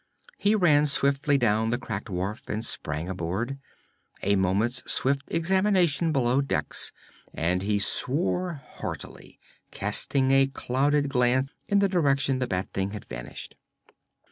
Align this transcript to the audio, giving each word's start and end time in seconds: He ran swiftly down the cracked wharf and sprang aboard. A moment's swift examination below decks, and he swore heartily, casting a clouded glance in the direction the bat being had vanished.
He 0.39 0.55
ran 0.55 0.87
swiftly 0.87 1.37
down 1.37 1.69
the 1.69 1.77
cracked 1.77 2.09
wharf 2.09 2.45
and 2.49 2.65
sprang 2.65 3.07
aboard. 3.07 3.59
A 4.23 4.35
moment's 4.35 4.81
swift 4.91 5.25
examination 5.31 6.11
below 6.11 6.41
decks, 6.41 6.91
and 7.35 7.61
he 7.61 7.77
swore 7.77 8.63
heartily, 8.77 9.39
casting 9.69 10.31
a 10.31 10.47
clouded 10.47 11.09
glance 11.09 11.51
in 11.67 11.77
the 11.77 11.87
direction 11.87 12.39
the 12.39 12.47
bat 12.47 12.73
being 12.73 12.93
had 12.93 13.05
vanished. 13.05 13.55